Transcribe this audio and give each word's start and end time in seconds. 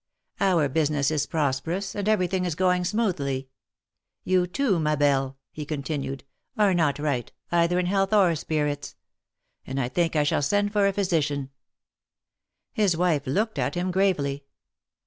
Our 0.39 0.67
business 0.67 1.11
is 1.11 1.27
prosperous, 1.27 1.93
and 1.93 2.09
everything 2.09 2.43
is 2.43 2.55
going 2.55 2.85
smoothly. 2.85 3.49
You 4.23 4.47
too, 4.47 4.79
ma 4.79 4.95
belle,'^ 4.95 5.35
he 5.51 5.63
continued, 5.63 6.23
'^are 6.57 6.75
not 6.75 6.97
right, 6.97 7.31
either 7.51 7.77
in 7.77 7.85
health 7.85 8.11
or 8.11 8.33
spirits; 8.33 8.95
and 9.63 9.79
I 9.79 9.89
think 9.89 10.15
I 10.15 10.23
shall 10.23 10.41
send 10.41 10.73
for 10.73 10.87
a 10.87 10.93
physician 10.93 11.51
His 12.73 12.97
wife 12.97 13.27
looked 13.27 13.59
at 13.59 13.75
him 13.75 13.91
gravely. 13.91 14.43